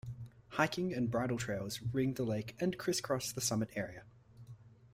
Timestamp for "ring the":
1.93-2.23